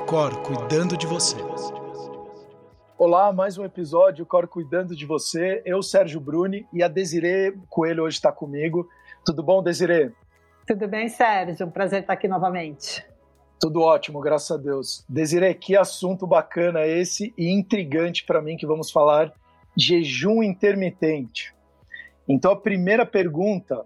[0.00, 1.36] o Cor cuidando de você.
[2.96, 5.60] Olá, mais um episódio, o Cor cuidando de você.
[5.64, 8.88] Eu, Sérgio Bruni, e a Desirê Coelho hoje está comigo.
[9.24, 10.10] Tudo bom, Desirê?
[10.66, 11.66] Tudo bem, Sérgio?
[11.66, 13.06] Um prazer estar aqui novamente.
[13.60, 15.04] Tudo ótimo, graças a Deus.
[15.06, 19.32] Desirê, que assunto bacana esse e intrigante para mim que vamos falar
[19.76, 21.54] jejum intermitente.
[22.26, 23.84] Então, a primeira pergunta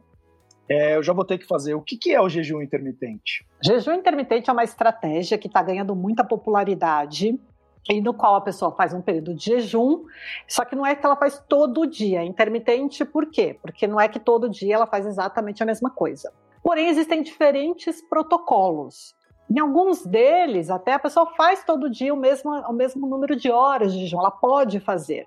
[0.69, 1.75] é, eu já vou ter que fazer.
[1.75, 3.46] O que, que é o jejum intermitente?
[3.63, 7.39] Jejum intermitente é uma estratégia que está ganhando muita popularidade
[7.90, 10.04] e no qual a pessoa faz um período de jejum,
[10.49, 12.21] só que não é que ela faz todo dia.
[12.21, 13.59] É intermitente por quê?
[13.61, 16.32] Porque não é que todo dia ela faz exatamente a mesma coisa.
[16.63, 19.15] Porém, existem diferentes protocolos.
[19.51, 23.51] Em alguns deles, até a pessoa faz todo dia o mesmo, o mesmo número de
[23.51, 25.26] horas de jejum, ela pode fazer.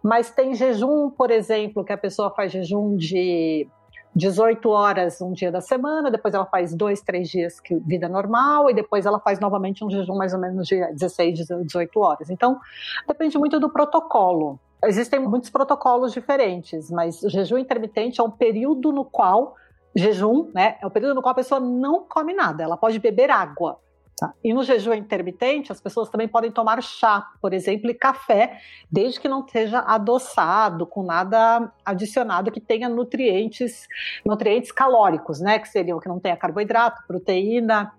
[0.00, 3.68] Mas tem jejum, por exemplo, que a pessoa faz jejum de
[4.16, 8.70] 18 horas um dia da semana, depois ela faz dois, três dias que vida normal,
[8.70, 12.30] e depois ela faz novamente um jejum mais ou menos de 16, 18 horas.
[12.30, 12.58] Então,
[13.06, 14.58] depende muito do protocolo.
[14.84, 19.54] Existem muitos protocolos diferentes, mas o jejum intermitente é um período no qual
[19.94, 23.30] jejum, né, é o período no qual a pessoa não come nada, ela pode beber
[23.30, 23.78] água.
[24.18, 24.32] Tá?
[24.42, 28.58] E no jejum intermitente, as pessoas também podem tomar chá, por exemplo, e café,
[28.90, 33.86] desde que não seja adoçado, com nada adicionado que tenha nutrientes,
[34.24, 35.58] nutrientes calóricos, né?
[35.58, 37.92] Que seriam que não tenha carboidrato, proteína,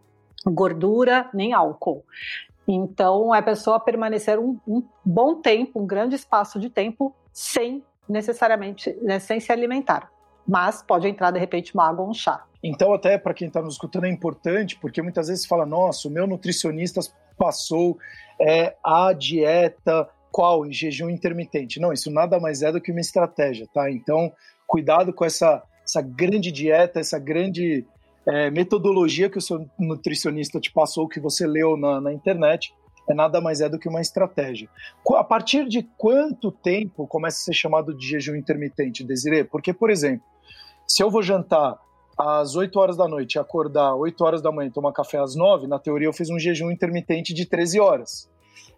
[0.44, 2.04] gordura, nem álcool.
[2.68, 7.84] Então, é a pessoa permanecer um, um bom tempo, um grande espaço de tempo, sem
[8.10, 10.10] necessariamente, né, sem se alimentar
[10.48, 12.44] mas pode entrar de repente uma água ou um chá.
[12.64, 16.12] Então, até para quem está nos escutando, é importante, porque muitas vezes fala: nossa, o
[16.12, 17.02] meu nutricionista
[17.38, 17.98] passou
[18.40, 20.66] é, a dieta qual?
[20.66, 21.80] Em jejum intermitente.
[21.80, 23.90] Não, isso nada mais é do que uma estratégia, tá?
[23.90, 24.32] Então,
[24.68, 27.86] cuidado com essa, essa grande dieta, essa grande
[28.28, 32.72] é, metodologia que o seu nutricionista te passou, que você leu na, na internet,
[33.10, 34.70] é nada mais é do que uma estratégia.
[35.16, 39.44] A partir de quanto tempo começa a ser chamado de jejum intermitente, Desiree?
[39.44, 40.26] Porque, por exemplo,
[40.88, 41.78] se eu vou jantar
[42.18, 45.36] às 8 horas da noite e acordar 8 horas da manhã e tomar café às
[45.36, 48.30] 9, na teoria eu fiz um jejum intermitente de 13 horas.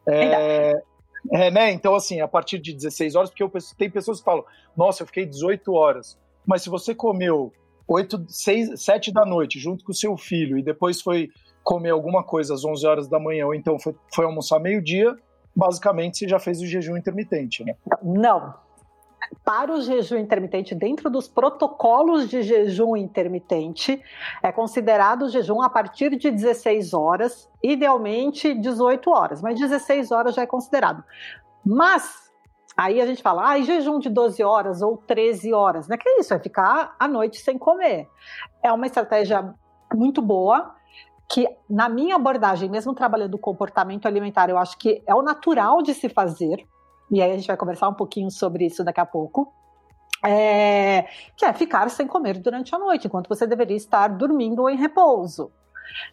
[0.07, 0.81] É,
[1.31, 1.71] é, né?
[1.71, 4.43] Então, assim, a partir de 16 horas, porque eu, tem pessoas que falam,
[4.75, 6.17] nossa, eu fiquei 18 horas.
[6.45, 7.51] Mas se você comeu
[7.87, 11.29] 8, 6, 7 da noite junto com o seu filho e depois foi
[11.63, 15.17] comer alguma coisa às 11 horas da manhã ou então foi, foi almoçar meio-dia,
[15.55, 17.75] basicamente você já fez o jejum intermitente, né?
[18.01, 18.53] Não,
[19.43, 24.01] para o jejum intermitente, dentro dos protocolos de jejum intermitente,
[24.41, 30.43] é considerado jejum a partir de 16 horas, idealmente 18 horas, mas 16 horas já
[30.43, 31.03] é considerado.
[31.63, 32.31] Mas
[32.75, 35.97] aí a gente fala, ah, jejum de 12 horas ou 13 horas, né?
[35.97, 36.33] Que é isso?
[36.33, 38.07] É ficar a noite sem comer.
[38.63, 39.53] É uma estratégia
[39.93, 40.75] muito boa,
[41.31, 45.81] que na minha abordagem, mesmo trabalhando o comportamento alimentar, eu acho que é o natural
[45.83, 46.65] de se fazer,
[47.11, 49.53] e aí a gente vai conversar um pouquinho sobre isso daqui a pouco.
[50.25, 51.07] É,
[51.37, 54.75] que é ficar sem comer durante a noite, enquanto você deveria estar dormindo ou em
[54.75, 55.51] repouso.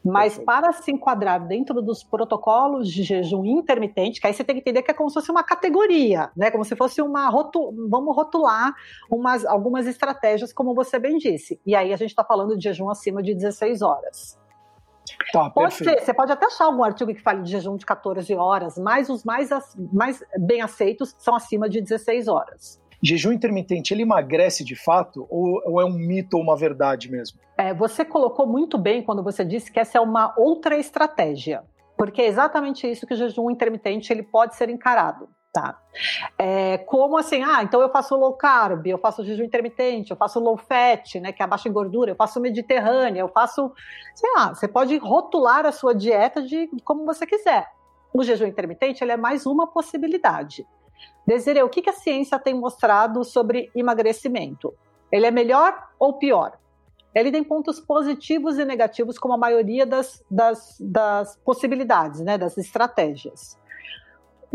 [0.05, 4.61] Mas para se enquadrar dentro dos protocolos de jejum intermitente, que aí você tem que
[4.61, 6.51] entender que é como se fosse uma categoria, né?
[6.51, 7.75] Como se fosse uma rotu...
[7.91, 8.75] vamos rotular
[9.11, 11.61] umas, algumas estratégias, como você bem disse.
[11.67, 14.39] E aí a gente está falando de jejum acima de 16 horas.
[15.33, 18.35] Tá, pode ser, você pode até achar algum artigo que fale de jejum de 14
[18.35, 19.51] horas, mas os mais,
[19.93, 22.81] mais bem aceitos são acima de 16 horas.
[23.03, 27.39] Jejum intermitente, ele emagrece de fato ou, ou é um mito ou uma verdade mesmo?
[27.59, 31.63] É, você colocou muito bem quando você disse que essa é uma outra estratégia,
[31.97, 35.29] porque é exatamente isso que o jejum intermitente ele pode ser encarado.
[35.57, 35.75] Tá.
[36.37, 40.39] É, como assim, ah, então eu faço low carb, eu faço jejum intermitente, eu faço
[40.39, 43.73] low fat, né, que é baixa em gordura, eu faço mediterrânea, eu faço,
[44.15, 47.67] sei lá, você pode rotular a sua dieta de como você quiser.
[48.13, 50.67] O jejum intermitente, ele é mais uma possibilidade.
[51.27, 54.75] Desiree, o que, que a ciência tem mostrado sobre emagrecimento?
[55.11, 56.59] Ele é melhor ou pior?
[57.15, 62.59] Ele tem pontos positivos e negativos, como a maioria das, das, das possibilidades, né, das
[62.59, 63.59] estratégias.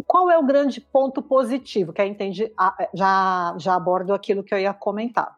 [0.07, 1.93] Qual é o grande ponto positivo?
[1.93, 2.51] Que aí entende,
[2.93, 5.35] já, já abordo aquilo que eu ia comentar.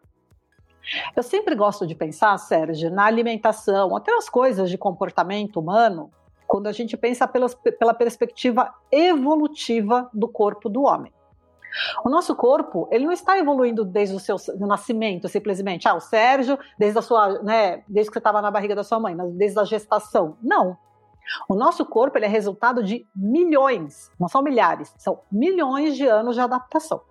[1.15, 6.11] Eu sempre gosto de pensar, Sérgio, na alimentação, até as coisas de comportamento humano,
[6.45, 11.11] quando a gente pensa pelas, pela perspectiva evolutiva do corpo do homem.
[12.05, 15.87] O nosso corpo, ele não está evoluindo desde o seu nascimento, simplesmente.
[15.87, 18.99] Ah, o Sérgio, desde a sua, né, desde que você estava na barriga da sua
[18.99, 20.37] mãe, desde a gestação.
[20.41, 20.77] Não.
[21.47, 26.41] O nosso corpo é resultado de milhões, não são milhares, são milhões de anos de
[26.41, 27.01] adaptação.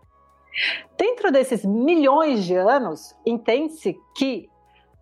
[0.99, 4.51] Dentro desses milhões de anos, entende-se que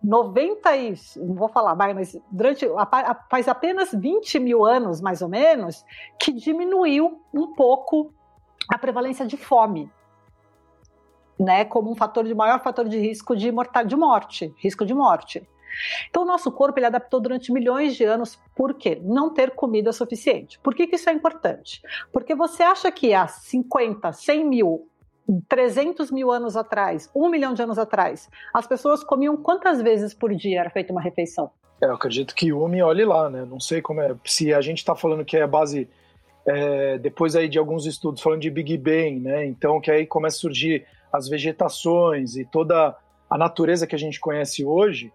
[0.03, 2.67] 90 e, não vou falar mais, mas durante,
[3.29, 5.85] faz apenas 20 mil anos, mais ou menos,
[6.19, 8.13] que diminuiu um pouco
[8.73, 9.91] a prevalência de fome,
[11.39, 14.95] né, como um fator de maior fator de risco de, mortal, de morte, risco de
[14.95, 15.47] morte.
[16.09, 18.39] Então, o nosso corpo ele adaptou durante milhões de anos.
[18.55, 19.01] Por quê?
[19.03, 20.59] Não ter comida suficiente.
[20.61, 21.83] Por que, que isso é importante?
[22.13, 24.87] Porque você acha que há 50, 100 mil
[25.49, 30.35] 300 mil anos atrás, um milhão de anos atrás, as pessoas comiam quantas vezes por
[30.35, 31.53] dia era feita uma refeição?
[31.81, 33.45] É, eu acredito que uma olhe lá, né?
[33.49, 34.15] Não sei como é.
[34.25, 35.89] Se a gente está falando que é base,
[36.47, 39.47] é, depois aí de alguns estudos falando de Big Bang, né?
[39.47, 42.97] Então que aí começa a surgir as vegetações e toda
[43.29, 45.13] a natureza que a gente conhece hoje,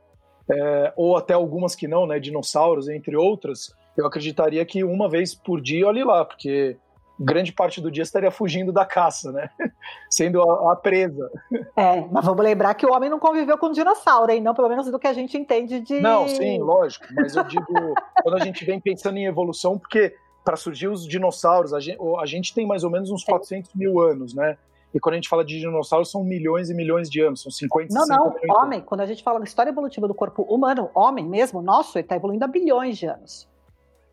[0.50, 2.19] é, ou até algumas que não, né?
[2.19, 6.77] Dinossauros, entre outras, eu acreditaria que uma vez por dia olhe lá, porque
[7.19, 9.50] grande parte do dia estaria fugindo da caça, né?
[10.09, 11.30] Sendo a, a, presa.
[11.75, 14.42] É, mas vamos lembrar que o homem não conviveu com dinossauro, hein?
[14.42, 16.00] Não, pelo menos do que a gente entende de.
[16.00, 17.06] Não, sim, lógico.
[17.15, 17.65] Mas eu digo,
[18.21, 22.25] quando a gente vem pensando em evolução, porque para surgir os dinossauros, a gente, a
[22.25, 24.57] gente, tem mais ou menos uns 400 mil anos, né?
[24.95, 27.94] E quando a gente fala de dinossauros, são milhões e milhões de anos, são 50,
[27.94, 31.62] Não, não, homem, quando a gente fala da história evolutiva do corpo humano, homem mesmo,
[31.62, 33.45] nosso, ele está evoluindo há bilhões de anos.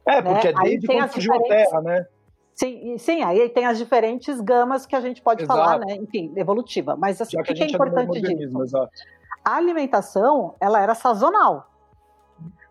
[0.04, 0.60] É, porque né?
[0.60, 2.06] é desde quando surgiu a Terra, né?
[2.52, 5.56] Sim, sim, aí tem as diferentes gamas que a gente pode Exato.
[5.56, 5.94] falar, né?
[5.94, 6.96] Enfim, evolutiva.
[6.96, 8.62] Mas assim, o que, que é, é importante disso?
[8.62, 8.90] Exato.
[9.44, 11.70] A alimentação, ela era sazonal.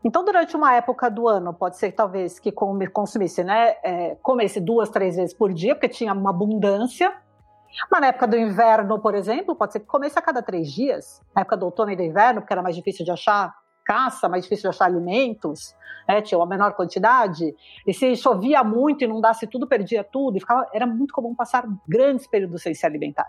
[0.03, 3.75] Então, durante uma época do ano, pode ser talvez que consumisse, né?
[3.81, 7.13] É, comesse duas, três vezes por dia, porque tinha uma abundância.
[7.89, 11.21] Mas na época do inverno, por exemplo, pode ser que comesse a cada três dias.
[11.35, 13.53] Na época do outono e do inverno, porque era mais difícil de achar
[13.83, 15.75] caça, mais difícil de achar alimentos,
[16.07, 20.67] né, tinha uma menor quantidade, e se chovia muito, inundasse tudo, perdia tudo, e ficava,
[20.73, 23.27] era muito comum passar grandes períodos sem se alimentar.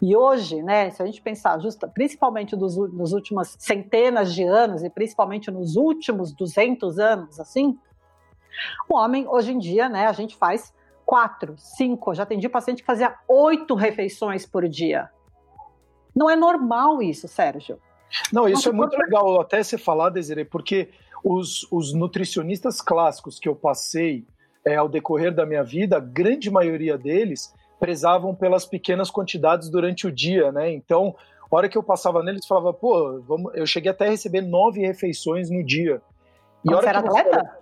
[0.00, 4.82] E hoje, né, se a gente pensar justa, principalmente dos, nos últimas centenas de anos
[4.82, 7.78] e principalmente nos últimos 200 anos, assim,
[8.88, 10.72] o homem, hoje em dia, né, a gente faz
[11.08, 15.08] quatro, cinco, já atendi paciente que fazia oito refeições por dia.
[16.14, 17.78] Não é normal isso, Sérgio.
[18.30, 20.90] Não, isso é muito legal até você falar, Desiree, porque
[21.24, 24.26] os, os nutricionistas clássicos que eu passei
[24.62, 30.06] é, ao decorrer da minha vida, a grande maioria deles prezavam pelas pequenas quantidades durante
[30.06, 30.70] o dia, né?
[30.70, 31.16] Então,
[31.50, 33.54] a hora que eu passava neles, falava, pô, vamos...
[33.54, 36.02] eu cheguei até a receber nove refeições no dia.
[36.62, 37.58] E hora você era atleta?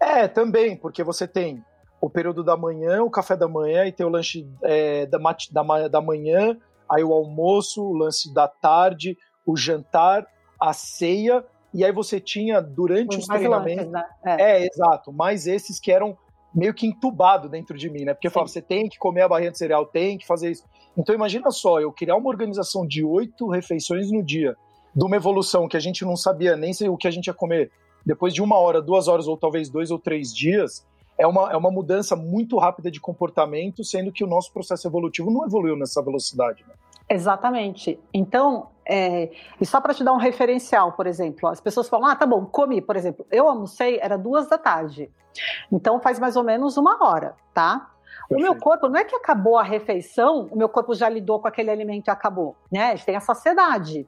[0.00, 1.62] É, também, porque você tem
[2.02, 5.18] o período da manhã, o café da manhã, e tem o lanche é, da,
[5.52, 6.58] da, da manhã,
[6.90, 9.16] aí o almoço, o lance da tarde,
[9.46, 10.26] o jantar,
[10.60, 13.86] a ceia, e aí você tinha durante os, os treinamentos.
[13.86, 14.36] Lanches, né?
[14.36, 14.62] é.
[14.62, 14.66] é.
[14.66, 16.18] exato, mais esses que eram
[16.52, 18.14] meio que entubado dentro de mim, né?
[18.14, 20.64] Porque eu falava, você tem que comer a barrinha de cereal, tem que fazer isso.
[20.96, 24.56] Então imagina só, eu criar uma organização de oito refeições no dia,
[24.94, 27.70] de uma evolução que a gente não sabia nem o que a gente ia comer
[28.04, 30.84] depois de uma hora, duas horas ou talvez dois ou três dias,
[31.18, 35.30] é uma, é uma mudança muito rápida de comportamento, sendo que o nosso processo evolutivo
[35.30, 36.64] não evoluiu nessa velocidade.
[36.66, 36.74] Né?
[37.08, 37.98] Exatamente.
[38.12, 39.30] Então, é,
[39.60, 42.44] e só para te dar um referencial, por exemplo, as pessoas falam: ah, tá bom,
[42.46, 45.10] comi, por exemplo, eu almocei, era duas da tarde.
[45.70, 47.90] Então faz mais ou menos uma hora, tá?
[48.30, 51.48] O meu corpo, não é que acabou a refeição, o meu corpo já lidou com
[51.48, 52.92] aquele alimento e acabou, né?
[52.92, 54.06] A gente tem a saciedade.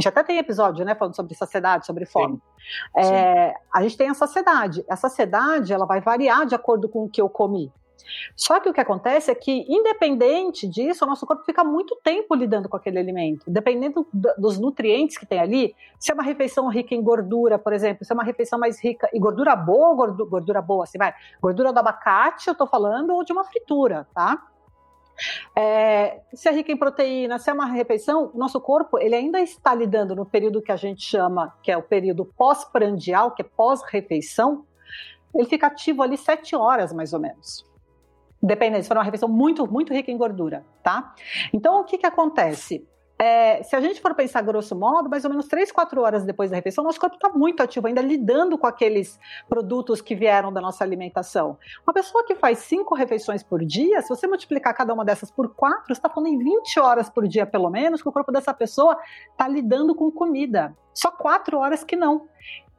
[0.00, 2.36] A gente até tem episódio, né, falando sobre saciedade, sobre fome.
[2.36, 3.12] Sim.
[3.12, 3.54] É, Sim.
[3.74, 4.82] A gente tem a saciedade.
[4.88, 7.70] A saciedade, ela vai variar de acordo com o que eu comi.
[8.34, 12.34] Só que o que acontece é que, independente disso, o nosso corpo fica muito tempo
[12.34, 13.44] lidando com aquele alimento.
[13.46, 14.06] Dependendo
[14.38, 18.10] dos nutrientes que tem ali, se é uma refeição rica em gordura, por exemplo, se
[18.10, 21.78] é uma refeição mais rica em gordura boa, gordura, gordura boa, assim, vai, gordura do
[21.78, 24.42] abacate, eu tô falando, ou de uma fritura, tá?
[25.56, 29.40] É, se é rica em proteína, se é uma refeição, o nosso corpo ele ainda
[29.40, 33.44] está lidando no período que a gente chama, que é o período pós-prandial, que é
[33.44, 34.64] pós-refeição,
[35.34, 37.64] ele fica ativo ali sete horas mais ou menos.
[38.42, 41.14] Dependendo, se for uma refeição muito, muito rica em gordura, tá?
[41.52, 42.86] Então, o que que acontece?
[43.20, 46.48] É, se a gente for pensar grosso modo, mais ou menos 3, 4 horas depois
[46.48, 50.58] da refeição, nosso corpo está muito ativo, ainda lidando com aqueles produtos que vieram da
[50.58, 51.58] nossa alimentação.
[51.86, 55.54] Uma pessoa que faz 5 refeições por dia, se você multiplicar cada uma dessas por
[55.54, 58.54] 4, você está falando em 20 horas por dia, pelo menos, que o corpo dessa
[58.54, 58.96] pessoa
[59.30, 60.74] está lidando com comida.
[60.94, 62.26] Só 4 horas que não.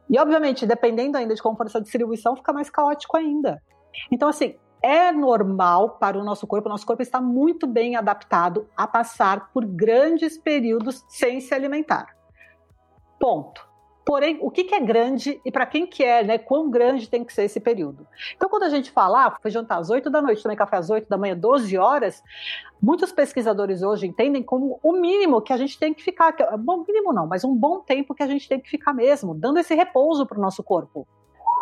[0.10, 3.62] E, obviamente, dependendo ainda de como for essa distribuição, fica mais caótico ainda.
[4.12, 8.67] Então, assim, é normal para o nosso corpo, o nosso corpo está muito bem adaptado
[8.75, 12.15] a passar por grandes períodos sem se alimentar.
[13.19, 13.69] Ponto.
[14.03, 16.38] Porém, o que, que é grande e para quem que é, né?
[16.39, 18.07] Quão grande tem que ser esse período?
[18.35, 20.89] Então, quando a gente fala, ah, foi jantar às 8 da noite, tomei café às
[20.89, 22.23] 8 da manhã, 12 horas,
[22.81, 26.83] muitos pesquisadores hoje entendem como o mínimo que a gente tem que ficar, que, bom,
[26.85, 29.75] mínimo não, mas um bom tempo que a gente tem que ficar mesmo, dando esse
[29.75, 31.07] repouso para o nosso corpo,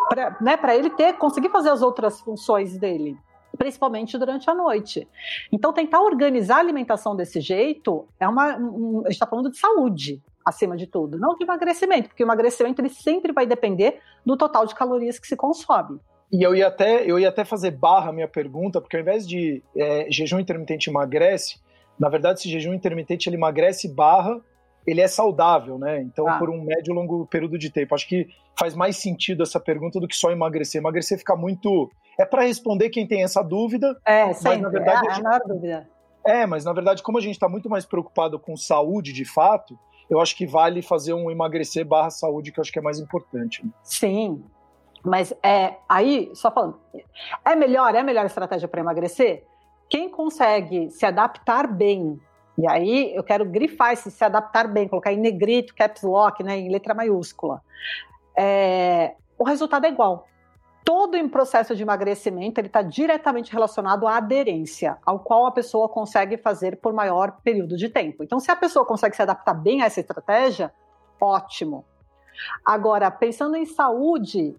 [0.08, 3.16] para né, ele ter, conseguir fazer as outras funções dele
[3.58, 5.06] principalmente durante a noite.
[5.52, 8.56] Então, tentar organizar a alimentação desse jeito é uma.
[8.56, 12.26] Um, a gente está falando de saúde, acima de tudo, não de emagrecimento, porque o
[12.26, 16.00] emagrecimento ele sempre vai depender do total de calorias que se consome.
[16.32, 19.62] E eu ia até, eu ia até fazer barra minha pergunta, porque ao invés de
[19.76, 21.60] é, jejum intermitente emagrece,
[21.98, 24.40] na verdade, esse jejum intermitente ele emagrece barra,
[24.90, 26.00] ele é saudável, né?
[26.00, 26.38] Então, ah.
[26.38, 27.94] por um médio e longo período de tempo.
[27.94, 28.28] Acho que
[28.58, 30.80] faz mais sentido essa pergunta do que só emagrecer.
[30.80, 31.90] Emagrecer fica muito.
[32.18, 33.96] É para responder quem tem essa dúvida.
[34.04, 34.50] É, sempre.
[34.50, 35.88] Mas, na verdade, é, a menor dúvida.
[36.24, 39.78] É, mas na verdade, como a gente está muito mais preocupado com saúde de fato,
[40.08, 42.98] eu acho que vale fazer um emagrecer barra saúde, que eu acho que é mais
[42.98, 43.64] importante.
[43.64, 43.70] Né?
[43.82, 44.44] Sim.
[45.02, 46.78] Mas é aí, só falando,
[47.44, 49.44] é melhor, é a melhor estratégia para emagrecer?
[49.88, 52.20] Quem consegue se adaptar bem,
[52.60, 56.58] e aí eu quero grifar esse se adaptar bem, colocar em negrito, caps lock, né,
[56.58, 57.62] em letra maiúscula.
[58.36, 60.26] É, o resultado é igual
[60.84, 65.88] todo em processo de emagrecimento ele está diretamente relacionado à aderência, ao qual a pessoa
[65.88, 68.24] consegue fazer por maior período de tempo.
[68.24, 70.72] Então, se a pessoa consegue se adaptar bem a essa estratégia,
[71.20, 71.84] ótimo.
[72.66, 74.56] Agora, pensando em saúde,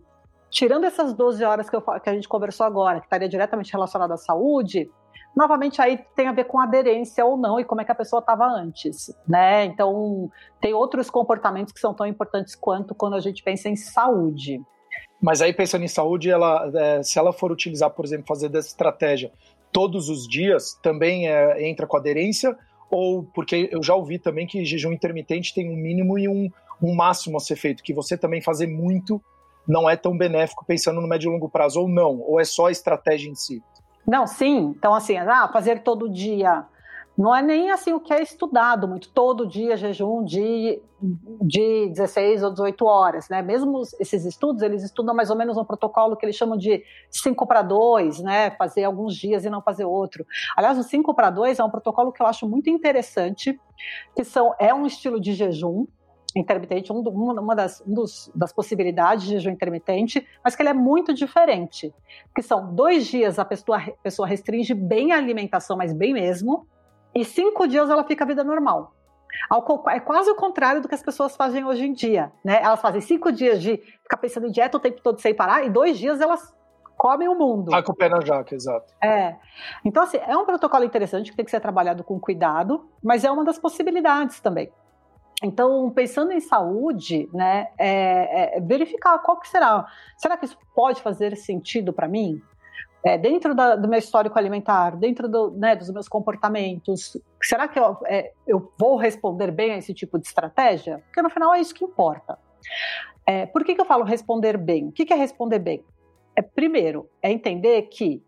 [0.50, 4.12] tirando essas 12 horas que, eu, que a gente conversou agora, que estaria diretamente relacionado
[4.12, 4.90] à saúde,
[5.36, 8.20] novamente aí tem a ver com aderência ou não e como é que a pessoa
[8.20, 9.66] estava antes, né?
[9.66, 14.62] Então, tem outros comportamentos que são tão importantes quanto quando a gente pensa em saúde.
[15.22, 18.70] Mas aí, pensando em saúde, ela, é, se ela for utilizar, por exemplo, fazer dessa
[18.70, 19.32] estratégia
[19.72, 22.58] todos os dias, também é, entra com aderência?
[22.90, 26.50] Ou porque eu já ouvi também que jejum intermitente tem um mínimo e um,
[26.82, 29.22] um máximo a ser feito, que você também fazer muito
[29.68, 32.20] não é tão benéfico pensando no médio e longo prazo, ou não?
[32.22, 33.64] Ou é só a estratégia em si?
[34.08, 34.74] Não, sim.
[34.78, 36.66] Então, assim, ah, fazer todo dia
[37.18, 40.82] não é nem assim o que é estudado muito, todo dia jejum de,
[41.42, 43.42] de 16 ou 18 horas, né?
[43.42, 47.46] Mesmo esses estudos, eles estudam mais ou menos um protocolo que eles chamam de 5
[47.46, 48.52] para 2, né?
[48.52, 50.26] Fazer alguns dias e não fazer outro.
[50.56, 53.60] Aliás, o 5 para 2 é um protocolo que eu acho muito interessante,
[54.16, 55.86] que são, é um estilo de jejum,
[56.36, 60.74] intermitente, um, uma das, um dos, das possibilidades de jejum intermitente, mas que ele é
[60.74, 61.94] muito diferente.
[62.34, 66.66] Que são dois dias a pessoa, a pessoa restringe bem a alimentação, mas bem mesmo,
[67.14, 68.94] e cinco dias ela fica a vida normal.
[69.90, 72.62] É quase o contrário do que as pessoas fazem hoje em dia, né?
[72.62, 75.70] Elas fazem cinco dias de ficar pensando em dieta o tempo todo sem parar, e
[75.70, 76.54] dois dias elas
[76.98, 77.72] comem o mundo.
[77.72, 78.94] Tá com o pé na jaca, exato.
[79.04, 79.36] É.
[79.84, 83.32] Então, assim, é um protocolo interessante que tem que ser trabalhado com cuidado, mas é
[83.32, 84.72] uma das possibilidades também.
[85.42, 89.88] Então, pensando em saúde, né, é, é verificar qual que será.
[90.18, 92.42] Será que isso pode fazer sentido para mim?
[93.04, 97.80] é, dentro da, do meu histórico alimentar, dentro do, né, dos meus comportamentos, será que
[97.80, 101.02] eu, é, eu, vou responder bem a esse tipo de estratégia?
[101.08, 102.38] Porque no final é isso que importa.
[103.26, 104.88] É, por que, que eu falo responder bem?
[104.88, 105.84] O que, que é responder bem?
[106.36, 108.24] É, primeiro, é entender que,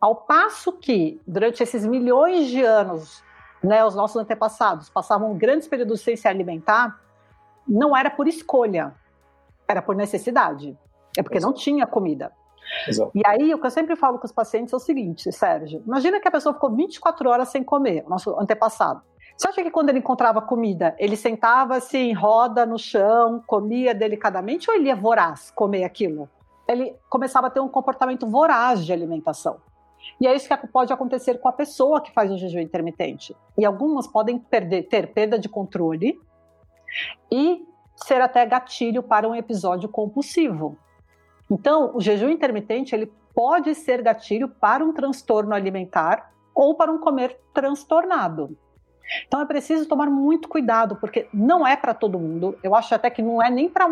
[0.00, 3.22] ao passo que, durante esses milhões de anos,
[3.64, 7.00] né, os nossos antepassados passavam grandes períodos sem se alimentar,
[7.66, 8.94] não era por escolha,
[9.66, 10.76] era por necessidade.
[11.16, 12.32] É porque não tinha comida.
[12.88, 13.10] Exato.
[13.14, 16.20] E aí, o que eu sempre falo com os pacientes é o seguinte, Sérgio: imagina
[16.20, 19.02] que a pessoa ficou 24 horas sem comer, o nosso antepassado.
[19.36, 24.70] Você acha que quando ele encontrava comida, ele sentava-se em roda no chão, comia delicadamente,
[24.70, 26.28] ou ele ia voraz comer aquilo?
[26.68, 29.58] Ele começava a ter um comportamento voraz de alimentação.
[30.20, 33.36] E é isso que pode acontecer com a pessoa que faz o jejum intermitente.
[33.56, 36.20] E algumas podem perder, ter perda de controle
[37.30, 40.76] e ser até gatilho para um episódio compulsivo.
[41.50, 46.98] Então, o jejum intermitente ele pode ser gatilho para um transtorno alimentar ou para um
[46.98, 48.56] comer transtornado.
[49.26, 52.56] Então é preciso tomar muito cuidado, porque não é para todo mundo.
[52.62, 53.86] Eu acho até que não é nem para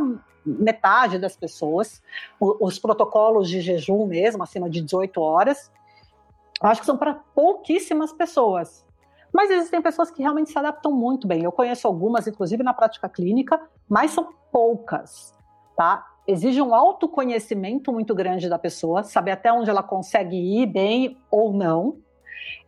[0.45, 2.03] metade das pessoas.
[2.41, 5.71] Os protocolos de jejum mesmo, acima de 18 horas,
[6.63, 8.87] eu acho que são para pouquíssimas pessoas.
[9.33, 11.43] Mas existem pessoas que realmente se adaptam muito bem.
[11.43, 15.35] Eu conheço algumas, inclusive na prática clínica, mas são poucas,
[15.77, 16.07] tá?
[16.27, 21.53] exige um autoconhecimento muito grande da pessoa, saber até onde ela consegue ir bem ou
[21.53, 21.99] não.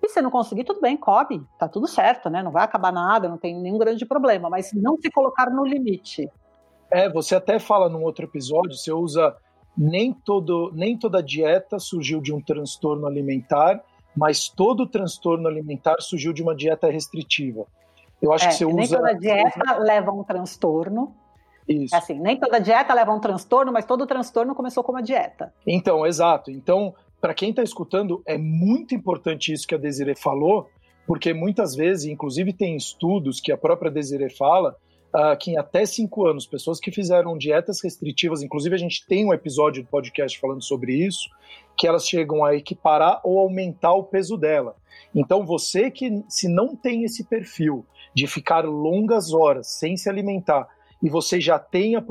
[0.02, 2.42] E se não conseguir, tudo bem, cobre, tá tudo certo, né?
[2.42, 6.30] Não vai acabar nada, não tem nenhum grande problema, mas não se colocar no limite.
[6.90, 9.34] É, você até fala num outro episódio, você usa
[9.76, 13.82] nem todo nem toda dieta surgiu de um transtorno alimentar,
[14.16, 17.66] mas todo transtorno alimentar surgiu de uma dieta restritiva.
[18.22, 18.76] Eu acho é, que você usa.
[18.76, 21.14] Nem toda dieta leva a um transtorno,
[21.68, 21.94] Isso.
[21.94, 25.52] É assim, nem toda dieta leva um transtorno, mas todo transtorno começou com uma dieta.
[25.66, 26.50] Então, exato.
[26.50, 30.68] Então, para quem está escutando, é muito importante isso que a Desiree falou,
[31.06, 34.76] porque muitas vezes, inclusive tem estudos que a própria Desiree fala,
[35.14, 39.24] uh, que em até cinco anos, pessoas que fizeram dietas restritivas, inclusive a gente tem
[39.24, 41.30] um episódio do podcast falando sobre isso,
[41.76, 44.76] que elas chegam a equiparar ou aumentar o peso dela.
[45.14, 50.68] Então você que se não tem esse perfil de ficar longas horas sem se alimentar
[51.02, 52.04] e você já tem a,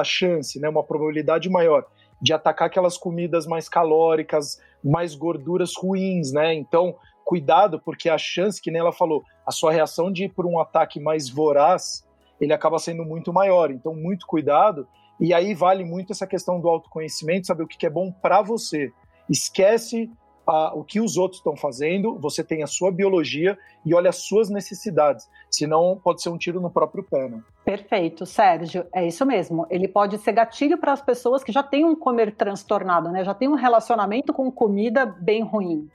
[0.00, 1.84] a chance, né, uma probabilidade maior
[2.20, 6.54] de atacar aquelas comidas mais calóricas, mais gorduras ruins, né?
[6.54, 10.46] Então, cuidado, porque a chance, que nem ela falou, a sua reação de ir por
[10.46, 12.06] um ataque mais voraz,
[12.40, 13.70] ele acaba sendo muito maior.
[13.70, 14.86] Então, muito cuidado.
[15.18, 18.92] E aí vale muito essa questão do autoconhecimento, saber o que é bom para você.
[19.28, 20.10] Esquece
[20.46, 24.16] a, o que os outros estão fazendo, você tem a sua biologia e olha as
[24.16, 25.28] suas necessidades.
[25.50, 27.28] Senão pode ser um tiro no próprio pé.
[27.28, 27.40] Né?
[27.64, 29.66] Perfeito, Sérgio, é isso mesmo.
[29.70, 33.24] Ele pode ser gatilho para as pessoas que já têm um comer transtornado, né?
[33.24, 35.88] já têm um relacionamento com comida bem ruim.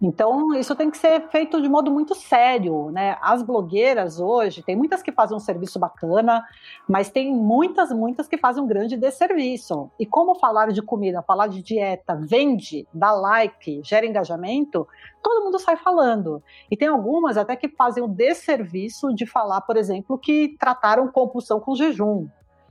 [0.00, 3.16] Então, isso tem que ser feito de modo muito sério, né?
[3.20, 6.42] As blogueiras hoje, tem muitas que fazem um serviço bacana,
[6.88, 9.90] mas tem muitas, muitas que fazem um grande desserviço.
[9.98, 14.88] E como falar de comida, falar de dieta, vende, dá like, gera engajamento,
[15.22, 16.42] todo mundo sai falando.
[16.70, 16.88] E tem
[17.20, 22.26] algumas até que fazem o desserviço de falar, por exemplo, que trataram compulsão com jejum.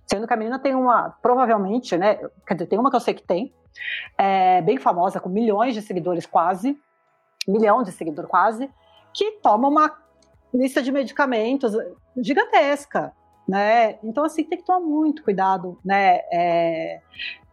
[0.05, 2.15] Sendo que a menina tem uma, provavelmente, né?
[2.45, 3.53] Quer dizer, tem uma que eu sei que tem,
[4.17, 6.75] é, bem famosa, com milhões de seguidores quase,
[7.47, 8.69] milhão de seguidores quase,
[9.13, 9.95] que toma uma
[10.51, 11.73] lista de medicamentos
[12.17, 13.13] gigantesca,
[13.49, 13.97] né?
[14.03, 16.19] Então assim tem que tomar muito cuidado, né?
[16.31, 17.01] É,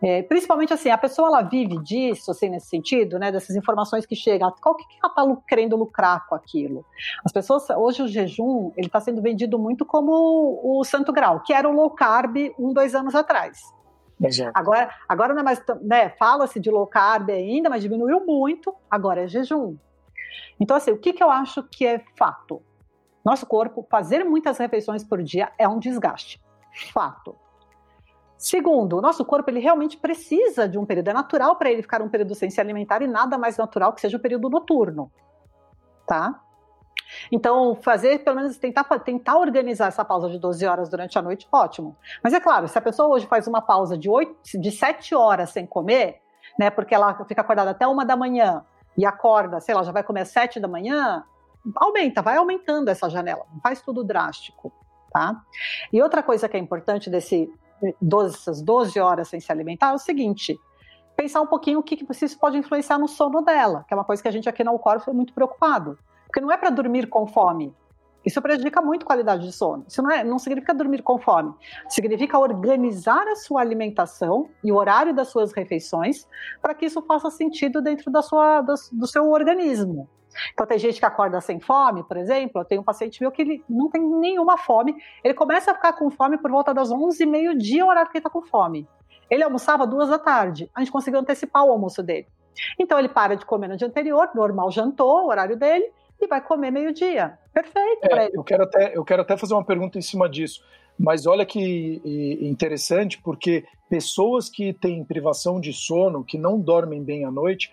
[0.03, 3.33] é, principalmente assim, a pessoa ela vive disso, assim nesse sentido, né?
[3.33, 6.85] Dessas informações que chegam, qual que, que ela está querendo lucrar com aquilo?
[7.25, 11.55] As pessoas hoje o jejum ele está sendo vendido muito como o santo grau, que
[11.55, 13.59] era o low carb um dois anos atrás.
[14.23, 14.53] Exato.
[14.55, 19.25] Agora, agora não é mais, né, fala-se de low carb ainda, mas diminuiu muito, agora
[19.25, 19.77] é jejum.
[20.61, 22.63] Então, assim, o que, que eu acho que é fato?
[23.27, 26.41] Nosso corpo, fazer muitas refeições por dia é um desgaste.
[26.93, 27.35] Fato.
[28.39, 31.09] Segundo, o nosso corpo ele realmente precisa de um período.
[31.09, 34.01] É natural para ele ficar um período sem se alimentar e nada mais natural que
[34.01, 35.11] seja o período noturno.
[36.07, 36.41] Tá?
[37.33, 41.49] Então, fazer, pelo menos, tentar, tentar organizar essa pausa de 12 horas durante a noite,
[41.51, 41.97] ótimo.
[42.23, 45.51] Mas é claro, se a pessoa hoje faz uma pausa de, 8, de 7 horas
[45.51, 46.23] sem comer,
[46.57, 48.65] né, porque ela fica acordada até uma da manhã
[48.97, 51.25] e acorda, sei lá, já vai comer às 7 da manhã,
[51.75, 54.73] aumenta, vai aumentando essa janela, não faz tudo drástico,
[55.11, 55.43] tá?
[55.93, 57.51] E outra coisa que é importante desse
[58.01, 60.59] 12, essas 12 horas sem se alimentar é o seguinte,
[61.17, 64.05] pensar um pouquinho o que, que isso pode influenciar no sono dela, que é uma
[64.05, 65.99] coisa que a gente aqui na Alcor foi muito preocupado.
[66.27, 67.75] Porque não é para dormir com fome.
[68.25, 69.85] Isso prejudica muito a qualidade de sono.
[69.87, 71.55] Isso não, é, não significa dormir com fome.
[71.89, 76.27] Significa organizar a sua alimentação e o horário das suas refeições
[76.61, 80.09] para que isso faça sentido dentro da sua, do, do seu organismo.
[80.53, 82.61] Então, tem gente que acorda sem fome, por exemplo.
[82.61, 84.97] Eu tenho um paciente meu que ele não tem nenhuma fome.
[85.23, 88.17] Ele começa a ficar com fome por volta das 11 e meio-dia, o horário que
[88.17, 88.89] ele está com fome.
[89.31, 90.71] Ele almoçava duas da tarde.
[90.75, 92.27] A gente conseguiu antecipar o almoço dele.
[92.79, 96.41] Então, ele para de comer no dia anterior, normal jantou, o horário dele, e vai
[96.41, 97.39] comer meio-dia.
[97.53, 98.37] Perfeito é, para ele.
[98.37, 100.63] Eu quero, até, eu quero até fazer uma pergunta em cima disso.
[100.99, 102.01] Mas olha que
[102.41, 107.71] interessante, porque pessoas que têm privação de sono, que não dormem bem à noite,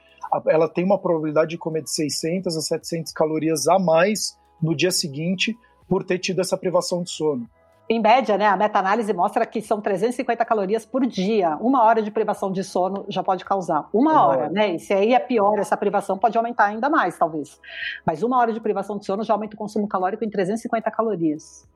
[0.47, 4.91] ela tem uma probabilidade de comer de 600 a 700 calorias a mais no dia
[4.91, 5.57] seguinte
[5.87, 7.47] por ter tido essa privação de sono
[7.89, 11.57] em média, né, a meta-análise mostra que são 350 calorias por dia.
[11.57, 13.89] Uma hora de privação de sono já pode causar.
[13.93, 14.75] Uma hora, né?
[14.75, 17.59] E se aí é pior, essa privação pode aumentar ainda mais, talvez.
[18.05, 21.67] Mas uma hora de privação de sono já aumenta o consumo calórico em 350 calorias.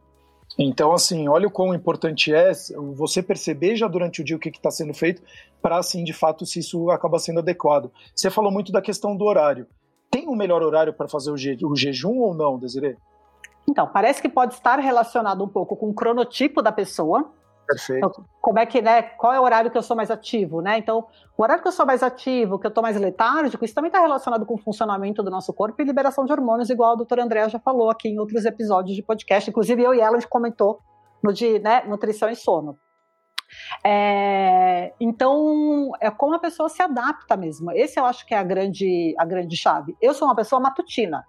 [0.57, 2.51] Então, assim, olha o quão importante é
[2.95, 5.21] você perceber já durante o dia o que está sendo feito,
[5.61, 7.91] para, assim, de fato, se isso acaba sendo adequado.
[8.15, 9.67] Você falou muito da questão do horário.
[10.09, 12.97] Tem um melhor horário para fazer o, je o jejum ou não, Desiree?
[13.69, 17.31] Então, parece que pode estar relacionado um pouco com o cronotipo da pessoa.
[17.67, 17.97] Perfeito.
[17.97, 19.01] Então, como é que, né?
[19.01, 20.77] Qual é o horário que eu sou mais ativo, né?
[20.77, 21.05] Então,
[21.37, 23.99] o horário que eu sou mais ativo, que eu estou mais letárgico, isso também está
[23.99, 27.49] relacionado com o funcionamento do nosso corpo e liberação de hormônios, igual a doutora André
[27.49, 29.49] já falou aqui em outros episódios de podcast.
[29.49, 30.79] Inclusive, eu e ela a gente comentou
[31.21, 32.77] no de né, nutrição e sono.
[33.85, 37.71] É, então, é como a pessoa se adapta mesmo.
[37.71, 39.95] Esse eu acho que é a grande, a grande chave.
[40.01, 41.25] Eu sou uma pessoa matutina.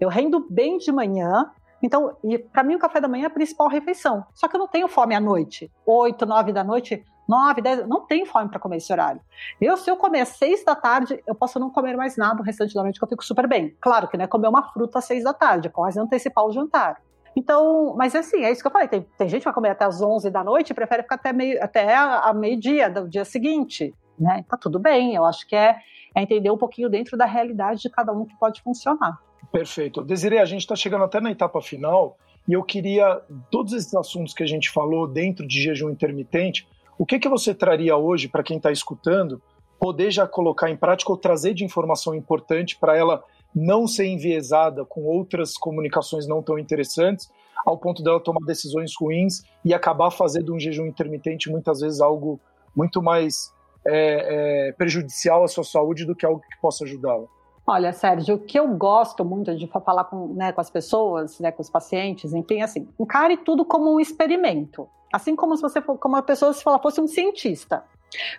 [0.00, 1.50] Eu rendo bem de manhã,
[1.82, 2.16] então,
[2.52, 4.24] para mim, o café da manhã é a principal refeição.
[4.34, 5.70] Só que eu não tenho fome à noite.
[5.86, 9.20] 8, 9 da noite, 9, 10, não tenho fome para comer esse horário.
[9.60, 12.44] Eu, se eu comer às 6 da tarde, eu posso não comer mais nada o
[12.44, 13.76] restante da noite, que eu fico super bem.
[13.80, 16.52] Claro que não é comer uma fruta às 6 da tarde, é quase antecipar o
[16.52, 17.00] jantar.
[17.36, 18.88] Então, mas assim, é isso que eu falei.
[18.88, 21.32] Tem, tem gente que vai comer até as 11 da noite e prefere ficar até,
[21.32, 23.94] meio, até a, a meio-dia do dia seguinte.
[24.18, 24.44] Né?
[24.48, 25.76] Tá tudo bem, eu acho que é,
[26.14, 29.18] é entender um pouquinho dentro da realidade de cada um que pode funcionar.
[29.52, 30.02] Perfeito.
[30.02, 32.16] Desiree, a gente está chegando até na etapa final
[32.48, 36.66] e eu queria, todos esses assuntos que a gente falou dentro de jejum intermitente,
[36.98, 39.40] o que, que você traria hoje para quem está escutando,
[39.78, 43.24] poder já colocar em prática ou trazer de informação importante para ela
[43.54, 47.30] não ser enviesada com outras comunicações não tão interessantes,
[47.64, 52.40] ao ponto dela tomar decisões ruins e acabar fazendo um jejum intermitente muitas vezes algo
[52.76, 53.52] muito mais
[53.86, 57.26] é, é, prejudicial à sua saúde do que algo que possa ajudá-la.
[57.72, 61.52] Olha, Sérgio, o que eu gosto muito de falar com, né, com as pessoas, né,
[61.52, 64.88] com os pacientes, enfim, assim, encare tudo como um experimento.
[65.12, 67.84] Assim como se você for, como a pessoa se fala, fosse um cientista.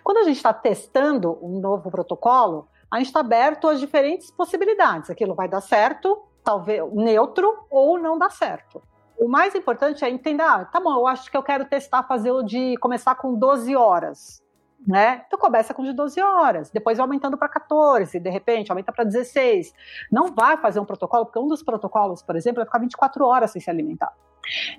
[0.04, 5.08] Quando a gente está testando um novo protocolo, a gente está aberto às diferentes possibilidades.
[5.08, 8.82] Aquilo vai dar certo, talvez neutro, ou não dar certo.
[9.18, 12.32] O mais importante é entender, ah, tá bom, eu acho que eu quero testar fazer
[12.32, 14.41] o de começar com 12 horas.
[14.86, 15.22] Né?
[15.26, 19.04] Então começa com de 12 horas, depois vai aumentando para 14, de repente aumenta para
[19.04, 19.72] 16.
[20.10, 23.52] Não vai fazer um protocolo, porque um dos protocolos, por exemplo, é ficar 24 horas
[23.52, 24.12] sem se alimentar.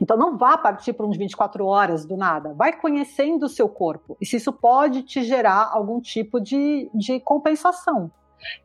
[0.01, 2.53] Então não vá partir para uns 24 horas do nada.
[2.53, 4.17] Vai conhecendo o seu corpo.
[4.19, 8.11] E se isso pode te gerar algum tipo de, de compensação.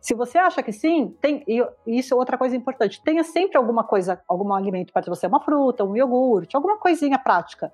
[0.01, 3.01] Se você acha que sim, tem, e isso é outra coisa importante.
[3.03, 7.73] Tenha sempre alguma coisa, algum alimento para você, uma fruta, um iogurte, alguma coisinha prática.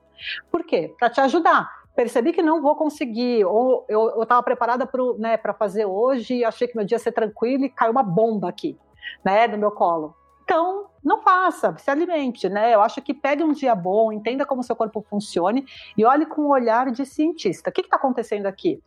[0.50, 0.94] Por quê?
[0.98, 1.83] Para te ajudar.
[1.94, 6.76] Percebi que não vou conseguir, ou eu estava preparada para né, fazer hoje, achei que
[6.76, 8.76] meu dia ia ser tranquilo e caiu uma bomba aqui,
[9.24, 10.14] né, no meu colo.
[10.42, 12.74] Então, não faça, se alimente, né?
[12.74, 15.64] Eu acho que pegue um dia bom, entenda como seu corpo funcione
[15.96, 17.70] e olhe com um olhar de cientista.
[17.70, 18.82] O que está acontecendo aqui?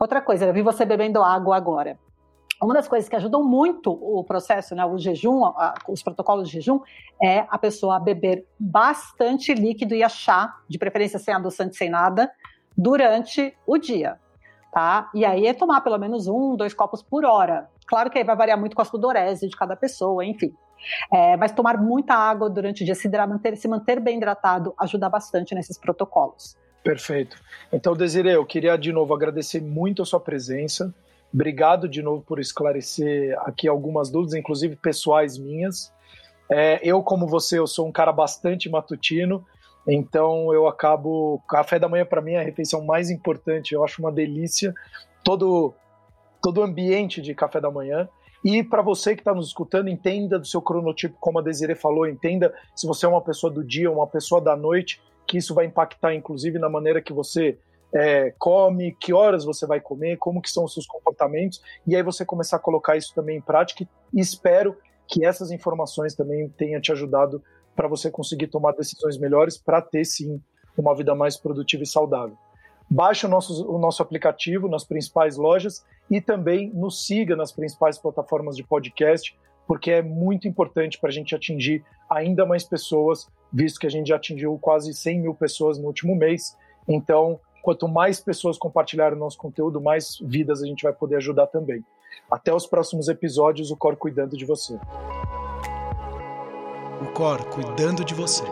[0.00, 1.98] Outra coisa, eu vi você bebendo água agora.
[2.62, 5.42] Uma das coisas que ajudam muito o processo, né, o jejum,
[5.88, 6.80] os protocolos de jejum,
[7.22, 12.30] é a pessoa beber bastante líquido e a chá, de preferência sem adoçante, sem nada,
[12.76, 14.18] durante o dia.
[14.72, 15.10] Tá?
[15.14, 17.68] E aí é tomar pelo menos um, dois copos por hora.
[17.86, 20.52] Claro que aí vai variar muito com a sudorese de cada pessoa, enfim.
[21.12, 25.08] É, mas tomar muita água durante o dia, se, manter, se manter bem hidratado, ajuda
[25.08, 26.56] bastante nesses protocolos.
[26.82, 27.36] Perfeito.
[27.72, 30.94] Então, Desiree, eu queria de novo agradecer muito a sua presença.
[31.34, 35.92] Obrigado de novo por esclarecer aqui algumas dúvidas, inclusive pessoais minhas.
[36.48, 39.44] É, eu, como você, eu sou um cara bastante matutino,
[39.84, 41.42] então eu acabo.
[41.48, 43.74] Café da manhã, para mim, é a refeição mais importante.
[43.74, 44.72] Eu acho uma delícia
[45.24, 45.74] todo,
[46.40, 48.08] todo o ambiente de café da manhã.
[48.44, 52.06] E para você que está nos escutando, entenda do seu cronotipo, como a Desiree falou,
[52.06, 55.64] entenda se você é uma pessoa do dia uma pessoa da noite, que isso vai
[55.64, 57.58] impactar, inclusive, na maneira que você
[57.94, 62.02] é, come, que horas você vai comer, como que são os seus comportamentos, e aí
[62.02, 64.76] você começar a colocar isso também em prática e espero
[65.06, 67.42] que essas informações também tenham te ajudado
[67.76, 70.42] para você conseguir tomar decisões melhores para ter sim
[70.76, 72.36] uma vida mais produtiva e saudável.
[72.90, 77.98] Baixe o nosso, o nosso aplicativo nas principais lojas e também nos siga nas principais
[77.98, 83.78] plataformas de podcast, porque é muito importante para a gente atingir ainda mais pessoas, visto
[83.78, 86.56] que a gente já atingiu quase 100 mil pessoas no último mês.
[86.86, 91.46] Então, quanto mais pessoas compartilharem o nosso conteúdo, mais vidas a gente vai poder ajudar
[91.46, 91.82] também.
[92.30, 94.78] Até os próximos episódios, o Cor cuidando de você.
[97.00, 98.44] O Cor cuidando de você.